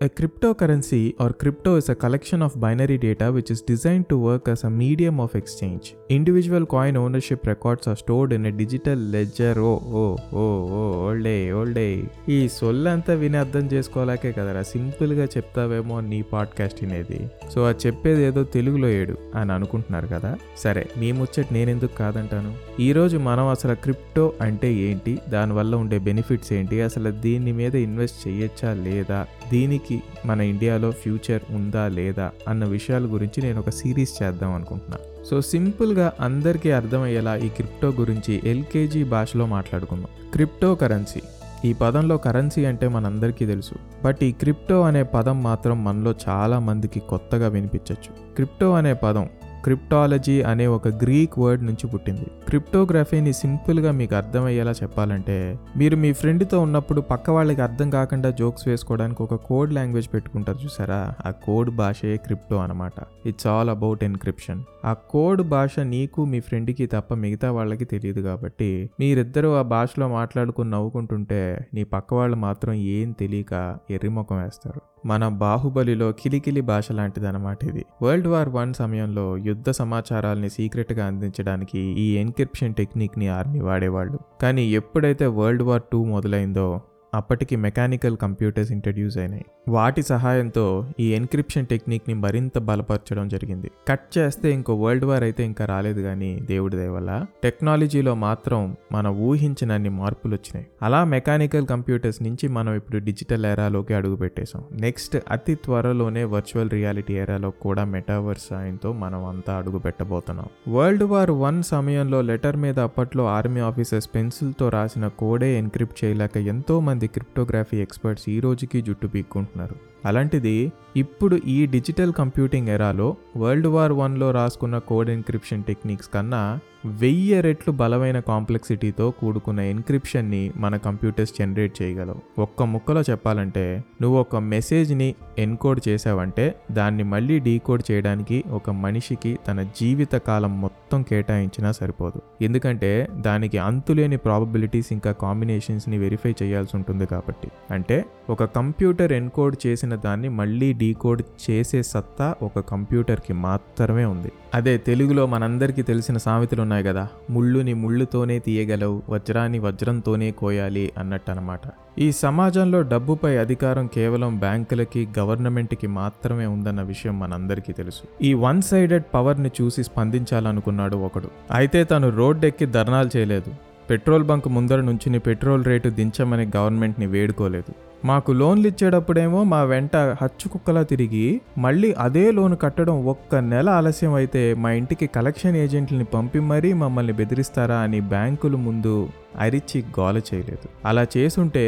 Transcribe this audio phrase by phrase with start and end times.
[0.00, 4.46] A cryptocurrency or crypto is a collection of binary data which is designed to work
[4.46, 5.96] as a medium of exchange.
[6.08, 9.54] Individual coin ownership records are stored in a digital ledger.
[9.60, 10.04] ఓ ఓ
[10.42, 10.44] ఓ
[10.78, 11.86] ఓ ఓల్డే ఓల్డే
[12.28, 17.18] ఈ సొల్లంతా విని అర్థం చేసుకోలేకే కదరా సింపుల్గా చెప్తావేమో నీ podcast వినేది
[17.54, 20.32] so అది చెప్పేది ఏదో తెలుగులో ఏడు అని అనుకుంటున్నారు కదా
[20.64, 22.52] సరే మీ ముచ్చట నేనెందుకు కాదంటాను
[22.86, 28.72] ఈరోజు మనం అసలు క్రిప్టో అంటే ఏంటి దానివల్ల ఉండే బెనిఫిట్స్ ఏంటి అసలు దీని మీద ఇన్వెస్ట్ చేయొచ్చా
[28.86, 29.20] లేదా
[29.50, 35.40] దీనికి మన ఇండియాలో ఫ్యూచర్ ఉందా లేదా అన్న విషయాల గురించి నేను ఒక సిరీస్ చేద్దాం అనుకుంటున్నాను సో
[35.40, 40.32] సింపుల్గా అందరికీ అర్థమయ్యేలా ఈ క్రిప్టో గురించి ఎల్కేజీ భాషలో మాట్లాడుకుందాం.
[40.32, 41.20] Cryptocurrency.
[41.64, 43.74] ఈ పదంలో కరెన్సీ అంటే మనందరికీ తెలుసు.
[44.04, 49.28] బట్ ఈ క్రిప్టో అనే పదం మాత్రం మనలో చాలా మందికి కొత్తగా వినిపించవచ్చు క్రిప్టో అనే పదం
[49.68, 52.26] క్రిప్టాలజీ అనే ఒక గ్రీక్ వర్డ్ నుంచి పుట్టింది.
[52.46, 59.22] క్రిప్టోగ్రఫీని సింపుల్గా మీకు అర్థమయ్యేలా చెప్పాలంటే మీరు మీ ఫ్రెండ్తో ఉన్నప్పుడు పక్క వాళ్ళకి అర్థం కాకుండా జోక్స్ వేసుకోవడానికి
[59.22, 61.14] ఒక కోడ్ లాంగ్వేజ్ పెట్టుకుంటారు చూసారా?
[61.26, 62.92] ఆ కోడ్ భాషే క్రిప్టో అనమాట
[63.26, 68.90] ఇట్స్ ఆల్ అబౌట్ ఎన్క్రిప్షన్ ఆ కోడ్ భాష నీకు మీ ఫ్రెండ్కి తప్ప మిగతా వాళ్ళకి తెలియదు కాబట్టి
[69.00, 74.80] మీరిద్దరూ ఆ భాషలో మాట్లాడుకుని నవ్వుకుంటుంటే నీ పక్క వాళ్ళు మాత్రం ఏం తెలియక ఎర్రిముఖం వేస్తారు.
[75.06, 77.84] మన బాహుబలిలో కిలికిలి భాష లాంటిదన్నమాట ఇది.
[78.02, 84.18] వరల్డ్ వార్ వన్ సమయంలో యుద్ధ సమాచారాల్ని సీక్రెట్గా అందించడానికి ఈ ఎన్క్రిప్షన్ టెక్నిక్ని ఆర్మీ వాడేవాళ్ళు.
[84.42, 86.80] కానీ ఎప్పుడైతే వరల్డ్ వార్ టూ మొదలైందో
[87.14, 89.44] అప్పటికి మెకానికల్ కంప్యూటర్స్ ఇంట్రడ్యూస్ అయినాయి.
[89.68, 93.70] వాటి సహాయంతో ఈ ఎన్క్రిప్షన్ టెక్నిక్ని మరింత బలపరచడం జరిగింది.
[93.88, 99.16] కట్ చేస్తే ఇంకో వరల్డ్ వార్ అయితే ఇంకా రాలేదు కానీ దేవుడి దయ వల్ల టెక్నాలజీలో మాత్రం మనం
[99.18, 100.66] ఊహించినన్ని మార్పులు వచ్చినాయి.
[100.82, 104.64] అలా మెకానికల్ కంప్యూటర్స్ నుంచి మనం ఇప్పుడు డిజిటల్ ఎరాలోకి అడుగు పెట్టేశాం.
[104.72, 110.74] నెక్స్ట్ అతి త్వరలోనే వర్చువల్ రియాలిటీ ఎరాలో కూడా మెటావర్స్ సాయంతో మనం అంతా అడుగు పెట్టబోతున్నాం.
[110.74, 116.80] వరల్డ్ వార్ వన్ సమయంలో లెటర్ మీద అప్పట్లో ఆర్మీ ఆఫీసర్స్ పెన్సిల్తో రాసిన కోడే ఎన్క్రిప్ట్ చేయలేక ఎంతో
[116.80, 119.76] మంది క్రిప్టోగ్రఫీ ఎక్స్పర్ట్స్ ఈ రోజుకి జుట్టు పీక్కుంటున్నారు.
[120.04, 127.40] అలాంటిది ఇప్పుడు ఈ డిజిటల్ కంప్యూటింగ్ ఎరాలో వరల్డ్ వార్ వన్లో రాసుకున్న కోడ్ ఎన్క్రిప్షన్ టెక్నిక్స్ కన్నా వెయ్యి
[127.40, 132.40] రెట్లు బలమైన కాంప్లెక్సిటీతో కూడుకున్న ఎన్క్రిప్షన్ని మన కంప్యూటర్స్ జనరేట్ చేయగలవు.
[132.40, 139.62] ఒక్క ముక్కలో చెప్పాలంటే నువ్వు ఒక మెసేజ్ని ఎన్కోడ్ చేసావంటే దాన్ని మళ్ళీ డీకోడ్ చేయడానికి ఒక మనిషికి తన
[139.62, 142.44] జీవిత కాలం మొత్తం కేటాయించినా సరిపోదు.
[142.44, 147.48] ఎందుకంటే దానికి అంతులేని ప్రాబబిలిటీస్ ఇంకా కాంబినేషన్స్ని వెరిఫై చేయాల్సి ఉంటుంది కాబట్టి.
[147.70, 154.32] అంటే ఒక కంప్యూటర్ ఎన్కోడ్ చేసిన దాన్ని మళ్ళీ డీకోడ్ చేసే సత్తా ఒక కంప్యూటర్కి మాత్రమే ఉంది.
[154.54, 161.60] అదే తెలుగులో మనందరికీ తెలిసిన సామెతలు ఉన్నాయి కదా ముళ్ళుని ముళ్ళుతోనే తీయగలవు వజ్రాన్ని వజ్రంతోనే కోయాలి అన్నట్టు అనమాట
[161.98, 168.24] ఈ సమాజంలో డబ్బుపై అధికారం కేవలం బ్యాంకులకి గవర్నమెంట్కి మాత్రమే ఉందన్న విషయం మనందరికీ తెలుసు.
[168.24, 171.30] ఈ వన్ సైడెడ్ పవర్ని చూసి స్పందించాలనుకున్నాడు ఒకడు.
[171.50, 173.67] అయితే తను రోడ్డెక్కి ధర్నాలు చేయలేదు.
[173.90, 177.72] పెట్రోల్ బంక్ ముందర నుంచి పెట్రోల్ రేటు దించమని గవర్నమెంట్ని వేడుకోలేదు.
[178.04, 184.14] మాకు లోన్లు ఇచ్చేటప్పుడేమో మా వెంట హచ్చు కుక్కలా తిరిగి మళ్ళీ అదే లోన్ కట్టడం ఒక్క నెల ఆలస్యం
[184.14, 190.68] అయితే మా ఇంటికి కలెక్షన్ ఏజెంట్లని పంపి మరీ మమ్మల్ని బెదిరిస్తారా అని బ్యాంకులు ముందు అరిచి గోల చేయలేదు.
[190.84, 191.64] అలా చేసుంటే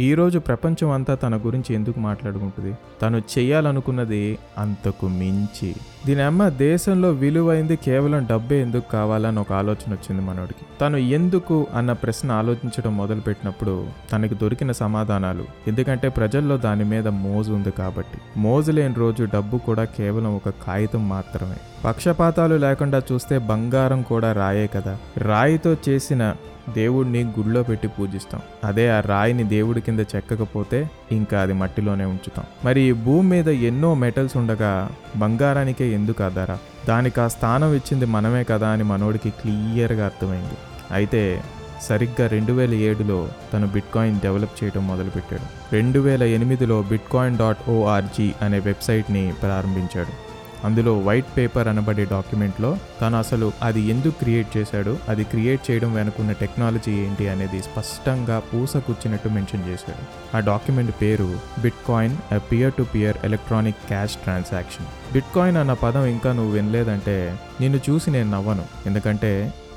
[0.00, 2.76] ఈరోజు ప్రపంచం అంతా తన గురించి ఎందుకు మాట్లాడుకుంటుంది?
[3.02, 5.74] తను చేయాలనుకున్నది అంతకు మించి.
[6.06, 10.66] దీని అమ్మ దేశంలో విలువైంది కేవలం డబ్బే ఎందుకు కావాలని ఒక ఆలోచన వచ్చింది మనోడికి.
[10.80, 15.44] తను ఎందుకు అన్న ప్రశ్న ఆలోచించడం మొదలుపెట్టినప్పుడు తనకి దొరికిన సమాధానాలు.
[15.66, 18.40] ఎందుకంటే ప్రజల్లో దాని మీద మోజు ఉంది కాబట్టి.
[18.40, 21.56] మోజు లేని రోజు డబ్బు కూడా కేవలం ఒక కాగితం మాత్రమే.
[21.84, 24.98] పక్షపాతాలు లేకుండా చూస్తే బంగారం కూడా రాయే కదా.
[25.16, 26.34] రాయితో చేసిన
[26.68, 28.40] దేవుడిని గుడిలో పెట్టి పూజిస్తాం.
[28.64, 32.44] అదే ఆ రాయిని దేవుడి కింద చెక్కకపోతే ఇంకా అది మట్టిలోనే ఉంచుతాం.
[32.64, 36.58] మరి ఈ భూమి మీద ఎన్నో మెటల్స్ ఉండగా బంగారానికే ఎందుకు ఆధారా?
[36.88, 40.56] దానికి ఆ స్థానం ఇచ్చింది మనమే కదా అని మనోడికి క్లియర్గా అర్థమైంది.
[40.90, 41.42] అయితే
[41.82, 45.74] సరిగ్గా రెండు వేల ఏడులో తను బిట్కాయిన్ డెవలప్ చేయడం మొదలుపెట్టాడు.
[45.74, 50.33] రెండు వేల ఎనిమిదిలో బిట్కాయిన్ డాట్ ఓఆర్జీ అనే వెబ్సైట్ని ప్రారంభించాడు.
[50.66, 52.70] అందులో వైట్ పేపర్ అనబడే డాక్యుమెంట్లో
[53.00, 59.30] తను అసలు అది ఎందుకు క్రియేట్ చేశాడు అది క్రియేట్ చేయడం వెనుకున్న టెక్నాలజీ ఏంటి అనేది స్పష్టంగా పూసకూర్చినట్టు
[59.36, 60.04] మెన్షన్ చేశాడు.
[60.36, 61.28] ఆ డాక్యుమెంట్ పేరు
[61.88, 62.16] bitcoin
[62.50, 64.88] peer to peer electronic cash transaction
[65.34, 67.16] bitcoin అన్న పదం ఇంకా నువ్వు వినలేదంటే
[67.60, 68.64] నిన్ను చూసి నేను నవ్వను.
[68.86, 69.32] ఎందుకంటే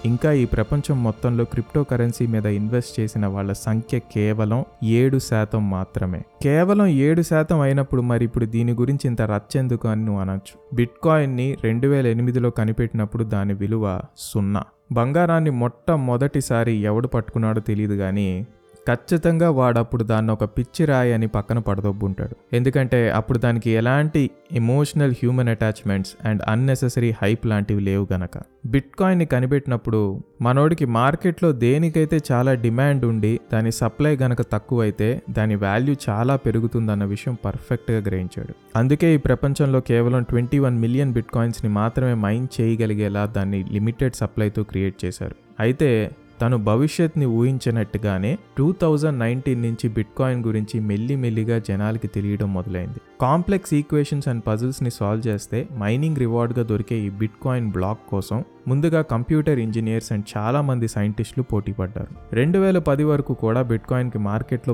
[0.05, 6.21] ఇంకా ఈ ప్రపంచం మొత్తంలో క్రిప్టో కరెన్సీ మీద ఇన్వెస్ట్ చేసిన వాళ్ళ సంఖ్య కేవలం ఏడు శాతం మాత్రమే.
[6.43, 10.75] కేవలం ఏడు శాతం అయినప్పుడు మరి ఇప్పుడు దీని గురించి ఇంత రచ్చెందుకు అని నువ్వు అనొచ్చు.
[10.75, 14.63] బిట్ కాయిన్ని రెండు వేల ఎనిమిదిలో కనిపెట్టినప్పుడు దాని విలువ సున్నా.
[14.91, 18.47] బంగారాన్ని మొట్టమొదటిసారి ఎవడు పట్టుకున్నాడో తెలియదు కానీ
[18.87, 22.55] ఖచ్చితంగా వాడు అప్పుడు దాన్ని ఒక పిచ్చి రాయి అని పక్కన పడదొబ్బుంటాడు.
[22.55, 28.37] ఎందుకంటే అప్పుడు దానికి ఎలాంటి emotional human attachments and unnecessary hype లాంటివి లేవు గనక.
[28.65, 35.95] బిట్ కాయిన్ని కనిపెట్టినప్పుడు మనోడికి మార్కెట్లో దేనికైతే చాలా డిమాండ్ ఉండి దాని సప్లై గనక తక్కువైతే దాని వాల్యూ
[36.09, 38.53] చాలా పెరుగుతుందన్న విషయం పర్ఫెక్ట్గా గ్రహించాడు.
[38.75, 44.63] అందుకే ఈ ప్రపంచంలో కేవలం ట్వంటీ వన్ మిలియన్ బిట్ కాయిన్స్ని మాత్రమే మైన్ చేయగలిగేలా దాన్ని లిమిటెడ్ సప్లైతో
[44.63, 45.35] క్రియేట్ చేశారు.
[45.59, 46.11] అయితే
[46.41, 52.99] తను భవిష్యత్ని ఊహించినట్టుగానే టూ థౌజండ్ నైన్టీన్ నుంచి బిట్ కాయిన్ గురించి మెల్లిమెల్లిగా జనాలకి తెలియడం మొదలైంది.
[53.21, 59.01] కాంప్లెక్స్ ఈక్వేషన్స్ అండ్ పజిల్స్ని సాల్వ్ చేస్తే మైనింగ్ రివార్డ్గా దొరికే ఈ బిట్ కాయిన్ బ్లాక్ కోసం ముందుగా
[59.01, 64.17] కంప్యూటర్ ఇంజనీర్స్ అండ్ చాలా మంది సైంటిస్టులు పోటీ పడ్డారు రెండు వేల పది వరకు కూడా బిట్ కాయిన్కి
[64.17, 64.73] మార్కెట్లో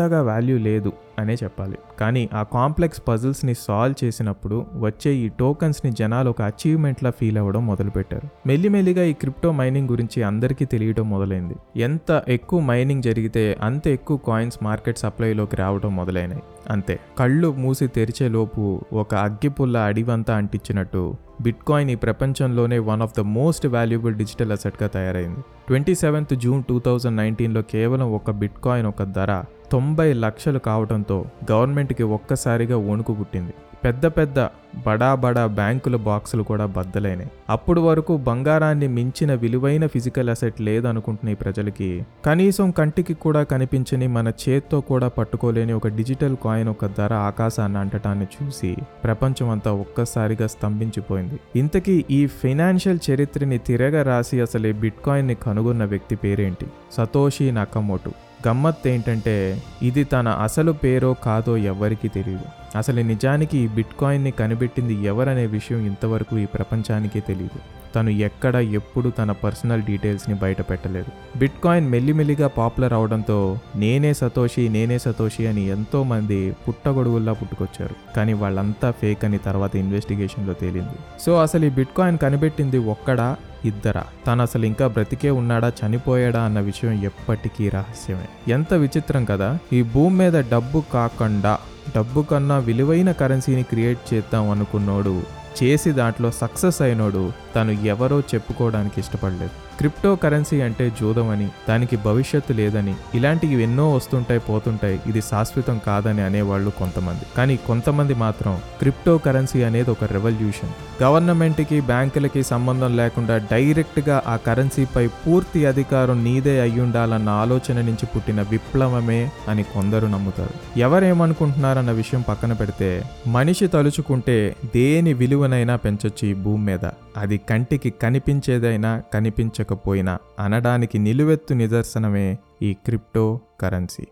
[0.00, 1.78] పెద్దగా వాల్యూ లేదు అనే చెప్పాలి.
[2.00, 8.28] కానీ ఆ కాంప్లెక్స్ పజిల్స్ని సాల్వ్ చేసినప్పుడు వచ్చే ఈ టోకన్స్ని జనాలు ఒక అచీవ్మెంట్లా ఫీల్ అవ్వడం మొదలుపెట్టారు.
[8.46, 11.80] మెల్లిమెల్లిగా ఈ క్రిప్టో మైనింగ్ గురించి అందరికీ తెలియడం మొదలైంది.
[11.80, 16.42] ఎంత ఎక్కువ మైనింగ్ జరిగితే అంత ఎక్కువ కాయిన్స్ మార్కెట్ సప్లైలోకి రావడం మొదలైనాయి.
[16.70, 17.00] అంతే.
[17.18, 23.20] కళ్ళు మూసి తెరిచే లోపు ఒక అగ్గిపుల్ల అడివంతా అంటించినట్టు బిట్ కాయిన్ ఈ ప్రపంచంలోనే one of the
[23.20, 25.40] most valuable digital అసెట్గా తయారైంది.
[25.70, 29.32] Twenty seventh June two thousand నైన్టీన్లో కేవలం ఒక బిట్ కాయిన్ ఒక ధర
[29.72, 31.18] తొంభై లక్షలు కావడంతో
[31.50, 33.54] గవర్నమెంట్కి ఒక్కసారిగా వణుకు పుట్టింది.
[33.84, 34.48] పెద్ద పెద్ద
[34.86, 37.30] బడా బడా బ్యాంకుల బాక్సులు కూడా బద్దలైనాయి.
[37.50, 42.06] అప్పుడు వరకు బంగారాన్ని మించిన విలువైన ఫిజికల్ అసెట్ లేదనుకుంటున్న ఈ ప్రజలకి.
[42.26, 48.26] కనీసం కంటికి కూడా కనిపించని మన చేత్తో కూడా పట్టుకోలేని ఒక డిజిటల్ కాయిన్ ఒక ధర ఆకాశాన్ని అంటటాన్ని
[48.42, 51.40] చూసి ప్రపంచం అంతా ఒక్కసారిగా స్తంభించిపోయింది.
[51.56, 56.66] ఇంతకీ ఈ ఫైనాన్షియల్ చరిత్రని తిరగ రాసి అసలే బిట్ కాయిన్ని కనుగొన్న వ్యక్తి పేరేంటి?
[56.92, 58.12] సతోషి నకమోటు
[58.46, 59.34] గమ్మత్ ఏంటంటే
[59.82, 62.46] ఇది తన అసలు పేరో కాదో ఎవ్వరికీ తెలియదు
[62.76, 67.60] అసలు నిజానికి ఈ బిట్ కాయిన్ని కనిపెట్టింది ఎవరనే విషయం ఇంతవరకు ఈ ప్రపంచానికే తెలియదు
[67.94, 71.38] తను ఎక్కడ ఎప్పుడు తన పర్సనల్ డీటెయిల్స్ని బయట పెట్టలేదు.
[71.38, 77.94] బిట్ కాయిన్ మెల్లిమెల్లిగా పాపులర్ అవడంతో నేనే సతోషి నేనే సతోషి అని ఎంతో మంది పుట్టగొడుగుల్లా పుట్టుకొచ్చారు.
[78.16, 80.98] కానీ వాళ్ళంతా ఫేక్ అని తర్వాత ఇన్వెస్టిగేషన్లో తేలింది.
[81.20, 84.04] సో అసలు ఈ బిట్ కాయిన్ కనిపెట్టింది ఒక్కడా ఇద్దరా?
[84.26, 88.52] తను అసలు ఇంకా బ్రతికే ఉన్నాడా చనిపోయాడా అన్న విషయం ఎప్పటికీ రహస్యమే.
[88.52, 91.58] ఎంత విచిత్రం కదా ఈ భూమి మీద డబ్బు కాకుండా
[91.96, 95.22] డబ్బు కన్నా విలువైన కరెన్సీని క్రియేట్ చేద్దాం అనుకున్నోడు
[95.58, 99.54] చేసి దాంట్లో సక్సెస్ అయినోడు తను ఎవరో చెప్పుకోవడానికి ఇష్టపడలేదు.
[99.78, 106.22] క్రిప్టో కరెన్సీ అంటే జూదం అని దానికి భవిష్యత్తు లేదని ఇలాంటివి ఎన్నో వస్తుంటాయి పోతుంటాయి ఇది శాశ్వతం కాదని
[106.22, 107.24] అనేవాళ్ళు కొంతమంది.
[107.36, 110.74] కానీ కొంతమంది మాత్రం క్రిప్టో కరెన్సీ అనేది ఒక రెవల్యూషన్.
[111.02, 119.30] గవర్నమెంట్కి బ్యాంకులకి సంబంధం లేకుండా డైరెక్ట్గా ఆ కరెన్సీపై పూర్తి అధికారం నీదే అయ్యుండాలన్న ఆలోచన నుంచి పుట్టిన విప్లవమే
[119.48, 120.54] అని కొందరు నమ్ముతారు.
[120.80, 126.84] ఎవరేమనుకుంటున్నారన్న విషయం పక్కన పెడితే మనిషి తలుచుకుంటే దేని విలువ విలువనైనా పెంచొచ్చు ఈ భూమి మీద.
[127.16, 134.04] అది కంటికి కనిపించేదైనా కనిపించకపోయినా అనడానికి నిలువెత్తు నిదర్శనమే ఈ క్రిప్టో కరెన్సీ